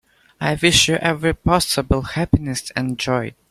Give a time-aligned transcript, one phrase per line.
[0.39, 3.35] I wish you every possible happiness and joy.